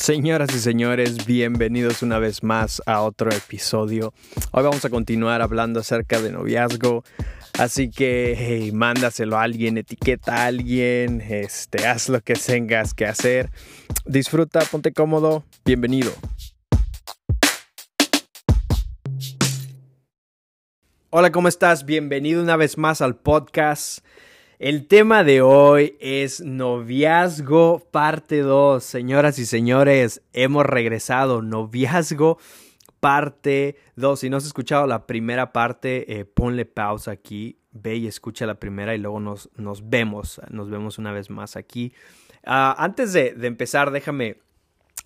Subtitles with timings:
[0.00, 4.14] Señoras y señores, bienvenidos una vez más a otro episodio.
[4.50, 7.04] Hoy vamos a continuar hablando acerca de noviazgo.
[7.58, 13.50] Así que mándaselo a alguien, etiqueta a alguien, este, haz lo que tengas que hacer.
[14.06, 16.10] Disfruta, ponte cómodo, bienvenido.
[21.10, 21.84] Hola, ¿cómo estás?
[21.84, 23.98] Bienvenido una vez más al podcast.
[24.60, 28.84] El tema de hoy es noviazgo parte 2.
[28.84, 31.40] Señoras y señores, hemos regresado.
[31.40, 32.36] Noviazgo
[33.00, 34.20] parte 2.
[34.20, 38.56] Si no has escuchado la primera parte, eh, ponle pausa aquí, ve y escucha la
[38.56, 40.42] primera y luego nos, nos vemos.
[40.50, 41.94] Nos vemos una vez más aquí.
[42.46, 44.42] Uh, antes de, de, empezar, déjame,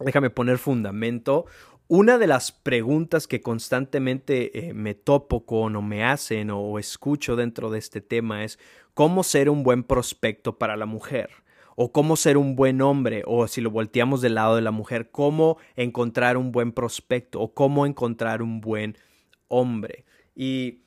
[0.00, 1.46] déjame poner fundamento.
[1.86, 7.36] Una de las preguntas que constantemente eh, me topo con o me hacen o escucho
[7.36, 8.58] dentro de este tema es
[8.94, 11.28] cómo ser un buen prospecto para la mujer
[11.76, 15.10] o cómo ser un buen hombre, o si lo volteamos del lado de la mujer,
[15.10, 18.96] cómo encontrar un buen prospecto o cómo encontrar un buen
[19.48, 20.04] hombre.
[20.34, 20.84] Y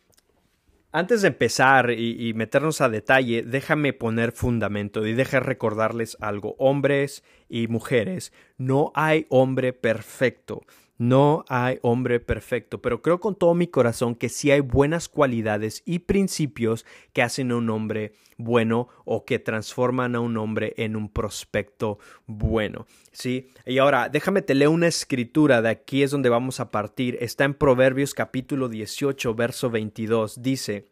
[0.93, 6.55] antes de empezar y, y, meternos a detalle, déjame poner fundamento y deja recordarles algo.
[6.57, 10.61] Hombres y mujeres, no hay hombre perfecto.
[10.97, 15.83] No hay hombre perfecto, pero creo con todo mi corazón que sí hay buenas cualidades
[15.85, 20.95] y principios que hacen a un hombre bueno o que transforman a un hombre en
[20.95, 22.87] un prospecto bueno.
[23.11, 23.49] ¿Sí?
[23.65, 27.17] Y ahora, déjame te leo una escritura, de aquí es donde vamos a partir.
[27.21, 30.41] Está en Proverbios capítulo 18, verso 22.
[30.41, 30.87] Dice,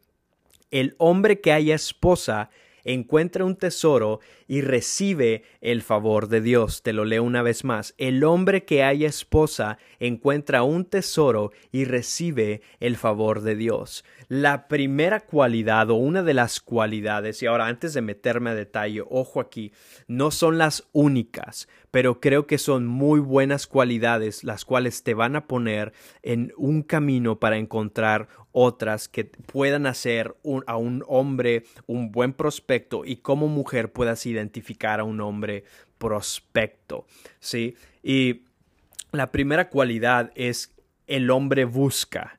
[0.70, 2.52] el hombre que haya esposa
[2.86, 6.82] encuentra un tesoro y recibe el favor de Dios.
[6.84, 7.94] Te lo leo una vez más.
[7.98, 14.06] El hombre que haya esposa encuentra un tesoro y recibe el favor de Dios.
[14.30, 19.04] La primera cualidad o una de las cualidades, y ahora antes de meterme a detalle,
[19.10, 19.74] ojo aquí,
[20.08, 25.38] no son las únicas, pero creo que son muy buenas cualidades las cuales te van
[25.38, 25.94] a poner
[26.24, 30.36] en un camino para encontrar otras que puedan hacer
[30.68, 35.64] a un hombre un buen prospecto y como mujer puedas identificar a un hombre
[35.98, 37.08] prospecto,
[37.40, 37.78] ¿sí?
[38.04, 38.42] Y
[39.14, 40.76] la primera cualidad es
[41.08, 42.38] el hombre busca.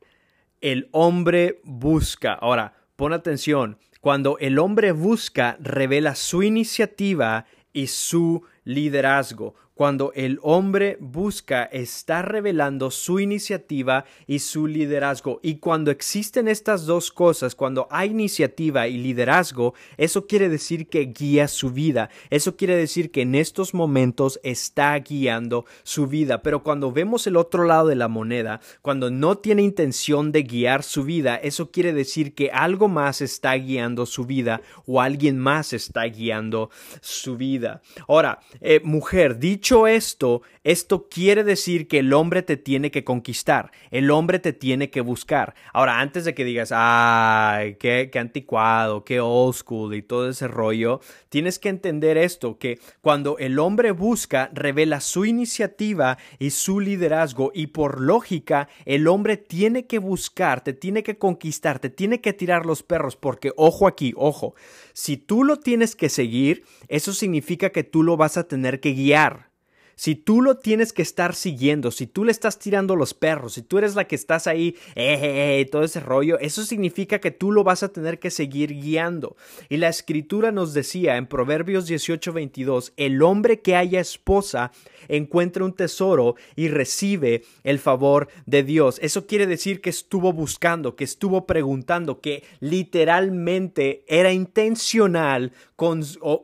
[0.60, 2.34] El hombre busca.
[2.34, 3.78] Ahora, pon atención.
[4.02, 9.54] Cuando el hombre busca, revela su iniciativa y su liderazgo.
[9.76, 15.38] Cuando el hombre busca, está revelando su iniciativa y su liderazgo.
[15.42, 21.04] Y cuando existen estas dos cosas, cuando hay iniciativa y liderazgo, eso quiere decir que
[21.04, 22.08] guía su vida.
[22.30, 26.40] Eso quiere decir que en estos momentos está guiando su vida.
[26.40, 30.84] Pero cuando vemos el otro lado de la moneda, cuando no tiene intención de guiar
[30.84, 35.74] su vida, eso quiere decir que algo más está guiando su vida o alguien más
[35.74, 36.70] está guiando
[37.02, 37.82] su vida.
[38.08, 43.70] Ahora, eh, mujer, dicho esto, esto quiere decir que el hombre te tiene que conquistar,
[43.90, 45.54] el hombre te tiene que buscar.
[45.72, 50.48] Ahora, antes de que digas, ay, qué, qué anticuado, qué old school y todo ese
[50.48, 56.80] rollo, tienes que entender esto, que cuando el hombre busca, revela su iniciativa y su
[56.80, 62.20] liderazgo y por lógica, el hombre tiene que buscar, te tiene que conquistar, te tiene
[62.20, 64.54] que tirar los perros, porque ojo aquí, ojo,
[64.92, 68.92] si tú lo tienes que seguir, eso significa que tú lo vas a tener que
[68.92, 69.50] guiar.
[69.98, 73.62] Si tú lo tienes que estar siguiendo, si tú le estás tirando los perros, si
[73.62, 77.30] tú eres la que estás ahí, eh, eh, eh, todo ese rollo, eso significa que
[77.30, 79.36] tú lo vas a tener que seguir guiando.
[79.70, 84.70] Y la escritura nos decía en Proverbios 18:22, el hombre que haya esposa
[85.08, 88.98] encuentra un tesoro y recibe el favor de Dios.
[89.00, 96.02] Eso quiere decir que estuvo buscando, que estuvo preguntando, que literalmente era intencional con,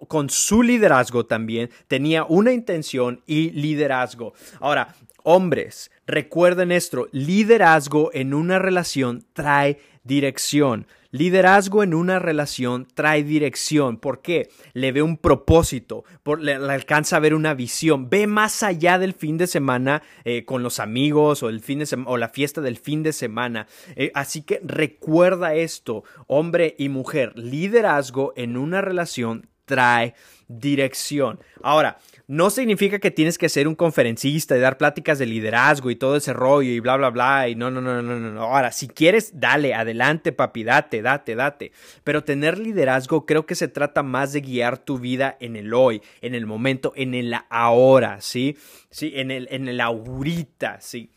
[0.09, 4.35] con su liderazgo también, tenía una intención y liderazgo.
[4.61, 4.95] Ahora,
[5.25, 10.87] hombres, recuerden esto, liderazgo en una relación trae dirección.
[11.11, 13.99] Liderazgo en una relación trae dirección.
[13.99, 14.49] ¿Por qué?
[14.73, 16.05] Le ve un propósito,
[16.39, 20.63] le, alcanza a ver una visión, ve más allá del fin de semana eh, con
[20.63, 23.67] los amigos o, el fin de o la fiesta del fin de semana.
[23.95, 30.15] Eh, así que recuerda esto, hombre y mujer, liderazgo en una relación trae
[30.49, 31.41] dirección.
[31.63, 35.97] Ahora, no significa que tienes que ser un conferencista y dar pláticas de liderazgo y
[35.97, 37.49] todo ese rollo y bla, bla, bla.
[37.49, 38.43] Y no, no, no, no, no.
[38.43, 41.73] Ahora, si quieres, dale, adelante, papi, date, date, date.
[42.05, 46.03] Pero tener liderazgo creo que se trata más de guiar tu vida en el hoy,
[46.21, 48.57] en el momento, en el ahora, ¿sí?
[48.91, 51.11] Sí, en el, en el ahorita, ¿sí?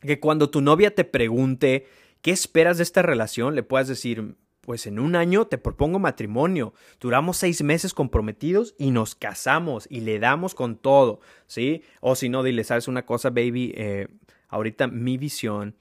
[0.00, 1.86] Que cuando tu novia te pregunte
[2.22, 6.74] qué esperas de esta relación, le puedas decir, pues en un año te propongo matrimonio.
[7.00, 11.82] Duramos seis meses comprometidos y nos casamos y le damos con todo, ¿sí?
[12.00, 13.72] O si no, dile, ¿sabes una cosa, baby?
[13.76, 14.08] Eh,
[14.48, 15.76] ahorita mi visión,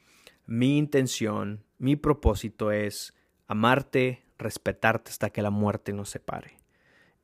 [0.46, 3.14] mi intención, mi propósito es
[3.48, 6.59] amarte, respetarte hasta que la muerte nos separe.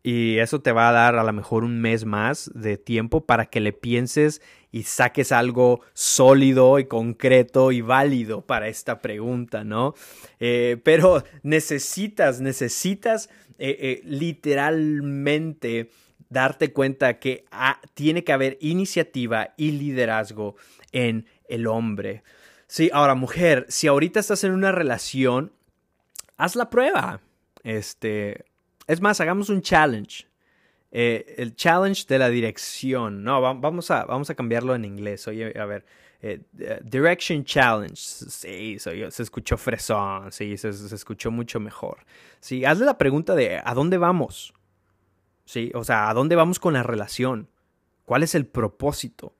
[0.07, 3.47] Y eso te va a dar a lo mejor un mes más de tiempo para
[3.47, 4.39] que le pienses
[4.71, 9.95] y saques algo sólido y concreto y válido para esta pregunta, ¿no?
[10.39, 15.89] Eh, pero necesitas, necesitas eh, eh, literalmente
[16.29, 20.55] darte cuenta que ah, tiene que haber iniciativa y liderazgo
[20.91, 22.21] en el hombre.
[22.67, 25.51] Sí, ahora mujer, si ahorita estás en una relación,
[26.37, 27.21] haz la prueba.
[27.63, 28.45] Este,
[28.87, 30.27] es más, hagamos un challenge.
[30.91, 33.23] Eh, el challenge de la dirección.
[33.23, 35.27] No, vamos a, vamos a cambiarlo en inglés.
[35.27, 35.85] Oye, a ver.
[36.21, 36.41] Eh,
[36.83, 37.95] direction Challenge.
[37.95, 40.31] Sí, se escuchó fresón.
[40.31, 42.05] Sí, se, escuchó mucho mejor.
[42.39, 44.53] Sí, hazle la pregunta de ¿a dónde vamos?
[45.43, 47.49] Sí, o sea, ¿a dónde vamos con la relación?
[48.05, 49.35] ¿Cuál es el propósito?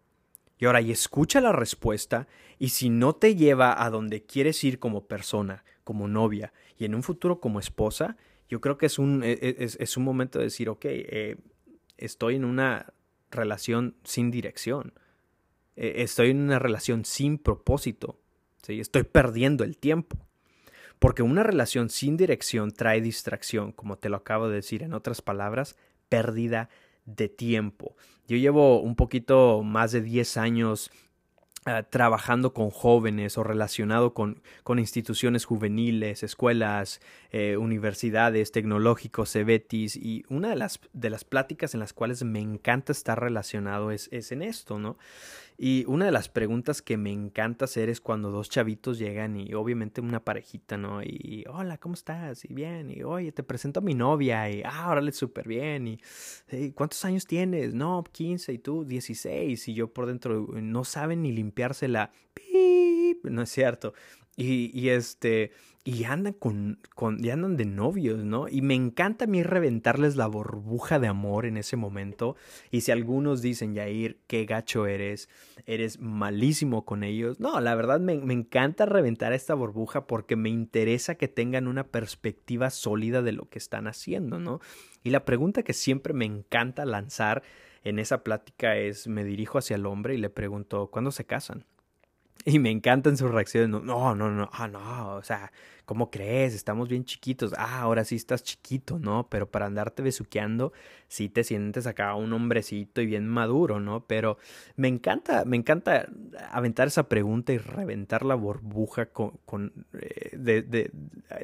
[0.58, 2.28] Y ahora, y escucha la respuesta,
[2.60, 6.96] y si no te lleva a donde quieres ir como persona, como novia, y en
[6.96, 8.16] un futuro como esposa,
[8.50, 11.38] yo creo que es un, e, e, es, un momento de decir, ok, eh,
[11.98, 12.94] estoy en una
[13.32, 14.94] relación sin dirección.
[15.76, 18.20] E, estoy en una relación sin propósito.
[18.62, 18.80] ¿sí?
[18.80, 20.18] Estoy perdiendo el tiempo.
[21.00, 25.22] Porque una relación sin dirección trae distracción, como te lo acabo de decir, en otras
[25.22, 25.76] palabras,
[26.08, 26.70] pérdida
[27.06, 27.96] de tiempo.
[28.28, 30.92] Yo llevo un poquito más de 10 años
[31.68, 37.02] Ah, trabajando con jóvenes o relacionado con, con instituciones juveniles, escuelas,
[37.32, 42.40] eh, universidades, tecnológicos, cebetis, y una de las, de las pláticas en las cuales me
[42.40, 45.00] encanta estar relacionado es, es en esto, ¿no?
[45.58, 49.54] Y una de las preguntas que me encanta hacer es cuando dos chavitos llegan y
[49.54, 51.02] obviamente una parejita, ¿no?
[51.02, 52.44] Y hola, ¿cómo estás?
[52.44, 55.88] Y bien, y oye, te presento a mi novia y ah, órale, súper bien.
[55.88, 57.74] Y ¿cuántos años tienes?
[57.74, 62.12] No, 15 y tú 16 y yo por dentro no saben ni limpiársela.
[63.24, 63.94] No es cierto.
[64.38, 65.52] Y, este,
[65.86, 68.50] y andan con, con, y andan de novios, ¿no?
[68.50, 72.36] Y me encanta a mí reventarles la burbuja de amor en ese momento.
[72.70, 75.30] Y si algunos dicen, Yair, qué gacho eres,
[75.66, 77.40] eres malísimo con ellos.
[77.40, 81.88] No, la verdad me, me encanta reventar esta burbuja porque me interesa que tengan una
[81.88, 84.60] perspectiva sólida de lo que están haciendo, ¿no?
[85.02, 87.42] Y la pregunta que siempre me encanta lanzar
[87.86, 91.64] en esa plática es, me dirijo hacia el hombre y le pregunto, ¿cuándo se casan?
[92.48, 93.70] Y me encantan sus reacciones.
[93.70, 95.52] No, no, no, no, ah, no, o sea,
[95.86, 96.54] ¿cómo crees?
[96.54, 97.54] Estamos bien chiquitos.
[97.58, 99.28] Ah, ahora sí estás chiquito, ¿no?
[99.32, 100.72] Pero para andarte besuqueando,
[101.08, 104.06] sí te sientes acá un hombrecito y bien maduro, ¿no?
[104.06, 104.38] Pero
[104.76, 106.08] me encanta, me encanta
[106.52, 110.92] aventar esa pregunta y reventar la burbuja con, con eh, de, de,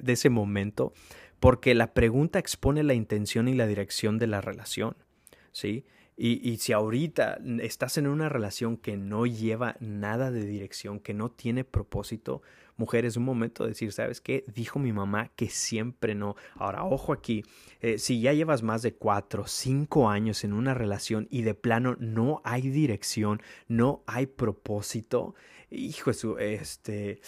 [0.03, 0.94] de ese momento,
[1.39, 4.95] porque la pregunta expone la intención y la dirección de la relación,
[5.51, 5.83] ¿sí?
[6.18, 11.31] Y, si ahorita estás en una relación que no lleva nada de dirección, que no
[11.31, 12.44] tiene propósito,
[12.78, 14.44] mujer, es un momento de decir, ¿sabes qué?
[14.54, 16.36] Dijo mi mamá que siempre no.
[16.56, 17.44] Ahora, ojo aquí,
[17.80, 21.96] eh, si ya llevas más de cuatro, cinco años en una relación y de plano
[22.00, 25.34] no hay dirección, no hay propósito,
[25.72, 27.19] hijo, este...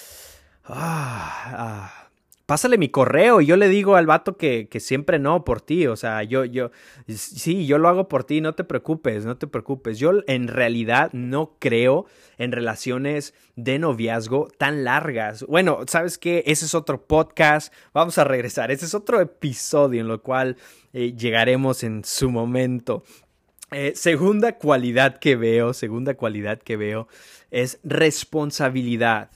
[0.65, 2.02] Ah, ah
[2.45, 5.87] pásale mi correo y yo le digo al vato que, que, siempre no por ti,
[5.87, 6.71] o sea, yo, yo,
[7.07, 9.99] sí, yo lo hago por ti, no te preocupes, no te preocupes.
[9.99, 12.05] Yo en realidad no creo
[12.37, 15.43] en relaciones de noviazgo tan largas.
[15.43, 16.43] Bueno, ¿sabes qué?
[16.45, 20.57] Ese es otro podcast, vamos a regresar, ese es otro episodio en lo cual
[20.91, 23.03] eh, llegaremos en su momento.
[23.71, 27.07] Eh, segunda cualidad que veo, segunda cualidad que veo
[27.49, 29.31] es responsabilidad.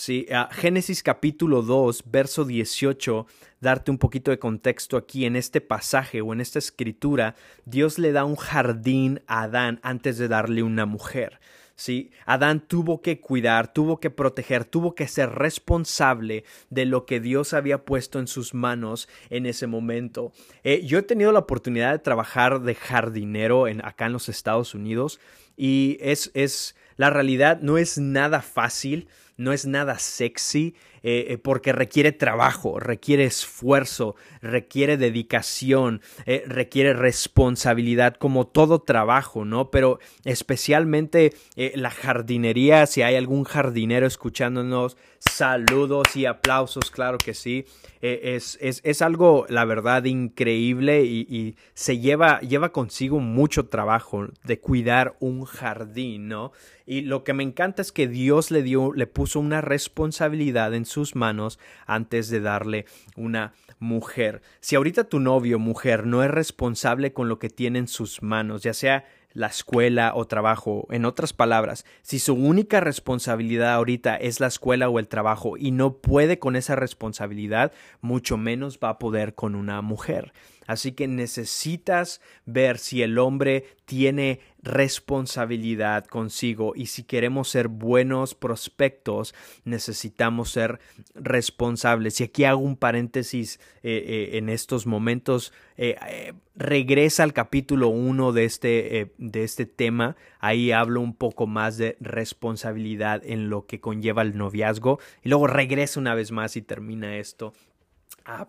[0.00, 3.26] Sí, Génesis capítulo 2, verso 18,
[3.60, 8.12] darte un poquito de contexto aquí en este pasaje o en esta escritura, Dios le
[8.12, 11.40] da un jardín a Adán antes de darle una mujer.
[11.74, 12.12] ¿sí?
[12.26, 17.52] Adán tuvo que cuidar, tuvo que proteger, tuvo que ser responsable de lo que Dios
[17.52, 20.30] había puesto en sus manos en ese momento.
[20.62, 24.76] Eh, yo he tenido la oportunidad de trabajar de jardinero en, acá en los Estados
[24.76, 25.18] Unidos
[25.56, 31.38] y es, es, la realidad no es nada fácil no es nada sexy eh, eh,
[31.38, 39.70] porque requiere trabajo, requiere esfuerzo, requiere dedicación, eh, requiere responsabilidad como todo trabajo, ¿no?
[39.70, 44.96] Pero especialmente la jardinería, si hay algún jardinero escuchándonos,
[45.38, 47.64] Saludos y aplausos, claro que sí.
[48.02, 54.26] Eh, es, es, es, algo, la verdad, increíble y, se lleva, lleva consigo mucho trabajo
[54.42, 56.50] de cuidar un jardín, ¿no?
[56.86, 60.84] Y lo que me encanta es que Dios le dio, le puso una responsabilidad en
[60.84, 64.42] sus manos antes de darle una mujer.
[64.58, 68.64] Si ahorita tu novio, mujer, no es responsable con lo que tiene en sus manos,
[68.64, 70.86] ya sea la escuela o trabajo.
[70.90, 75.70] En otras palabras, si su única responsabilidad ahorita es la escuela o el trabajo y
[75.70, 80.32] no puede con esa responsabilidad, mucho menos va a poder con una mujer.
[80.68, 88.34] Así que necesitas ver si el hombre tiene responsabilidad consigo y si queremos ser buenos
[88.34, 89.34] prospectos
[89.64, 90.78] necesitamos ser
[91.14, 92.20] responsables.
[92.20, 95.54] Y aquí hago un paréntesis eh, eh, en estos momentos.
[95.78, 100.16] Eh, regresa al capítulo 1 de este, de este tema.
[100.38, 104.98] Ahí hablo un poco más de responsabilidad en lo que conlleva el noviazgo.
[105.24, 107.54] Y luego regresa una vez más y termina esto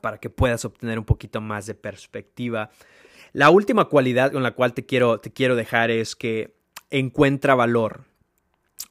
[0.01, 2.69] para que puedas obtener un poquito más de perspectiva.
[3.31, 6.55] La última cualidad con la cual te quiero, te quiero dejar es que
[6.89, 8.05] encuentra valor.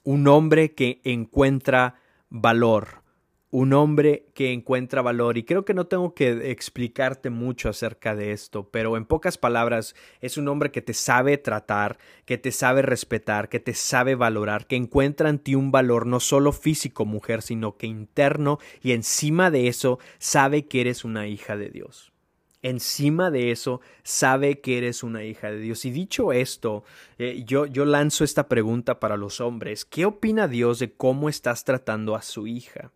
[0.05, 1.97] Un hombre que encuentra
[2.31, 3.03] valor
[3.51, 8.33] un hombre que encuentra valor y creo que no tengo que explicarte mucho acerca de
[8.33, 12.83] esto, pero en pocas palabras es un hombre que te sabe tratar, que te sabe
[12.83, 17.41] respetar, que te sabe valorar, que encuentra en ti un valor no solo físico, mujer,
[17.41, 22.13] sino que interno y encima de eso sabe que eres una hija de Dios.
[22.61, 25.85] Encima de eso, sabe que eres una hija de Dios.
[25.85, 26.83] Y dicho esto,
[27.17, 29.85] eh, yo, yo lanzo esta pregunta para los hombres.
[29.85, 32.91] ¿Qué opina Dios de cómo estás tratando a su hija?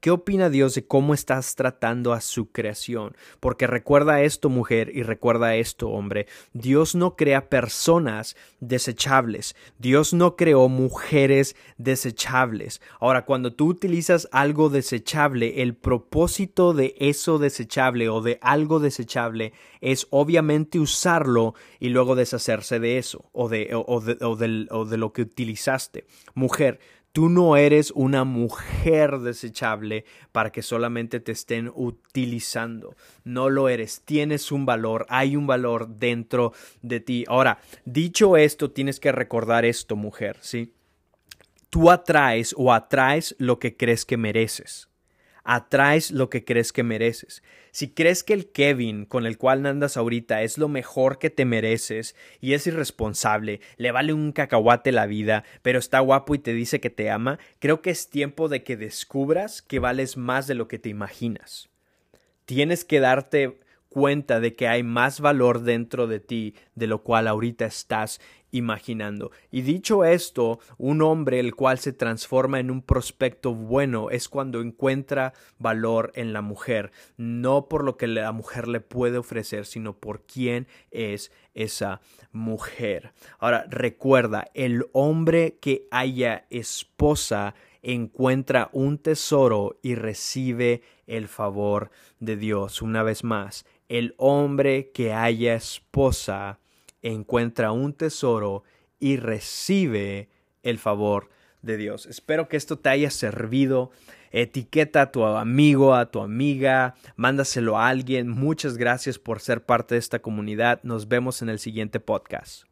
[0.00, 3.16] ¿Qué opina Dios de cómo estás tratando a su creación?
[3.40, 6.28] Porque recuerda esto, mujer, y recuerda esto, hombre.
[6.52, 9.56] Dios no crea personas desechables.
[9.78, 12.80] Dios no creó mujeres desechables.
[13.00, 19.52] Ahora, cuando tú utilizas algo desechable, el propósito de eso desechable o de algo desechable
[19.80, 25.12] es obviamente usarlo y luego deshacerse de eso o de, o de, o de lo
[25.12, 26.06] que utilizaste.
[26.34, 26.78] Mujer,
[27.12, 32.94] Tú no eres una mujer desechable para que solamente te estén utilizando.
[33.24, 34.02] No lo eres.
[34.04, 35.06] Tienes un valor.
[35.08, 37.24] Hay un valor dentro de ti.
[37.28, 40.74] Ahora, dicho esto, tienes que recordar esto, mujer, ¿sí?
[41.70, 44.88] Tú atraes o atraes lo que crees que mereces
[45.48, 47.42] atraes lo que crees que mereces.
[47.70, 51.46] Si crees que el Kevin con el cual andas ahorita es lo mejor que te
[51.46, 56.52] mereces y es irresponsable, le vale un cacahuate la vida, pero está guapo y te
[56.52, 60.54] dice que te ama, creo que es tiempo de que descubras que vales más de
[60.54, 61.70] lo que te imaginas.
[62.44, 67.26] Tienes que darte cuenta de que hay más valor dentro de ti de lo cual
[67.26, 69.30] ahorita estás imaginando.
[69.50, 74.60] Y dicho esto, un hombre el cual se transforma en un prospecto bueno es cuando
[74.60, 79.98] encuentra valor en la mujer, no por lo que la mujer le puede ofrecer, sino
[79.98, 82.00] por quién es esa
[82.32, 83.12] mujer.
[83.38, 91.90] Ahora, recuerda, el hombre que haya esposa encuentra un tesoro y recibe el favor
[92.20, 92.82] de Dios.
[92.82, 96.58] Una vez más, el hombre que haya esposa
[97.02, 98.64] encuentra un tesoro
[98.98, 100.28] y recibe
[100.62, 101.30] el favor
[101.62, 102.06] de Dios.
[102.06, 103.90] Espero que esto te haya servido.
[104.30, 108.28] Etiqueta a tu amigo, a tu amiga, mándaselo a alguien.
[108.28, 110.80] Muchas gracias por ser parte de esta comunidad.
[110.82, 112.67] Nos vemos en el siguiente podcast.